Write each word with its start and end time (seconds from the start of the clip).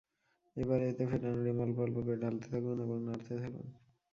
এবারে 0.57 0.85
এতে 0.87 1.03
ফেটানো 1.07 1.39
ডিম 1.45 1.57
অল্প 1.61 1.77
অল্প 1.79 1.95
করে 1.97 2.17
ঢালতে 2.21 2.47
থাকুন 2.53 2.77
এবং 2.81 2.97
নাড়তে 3.07 3.33
থাকুন। 3.37 3.65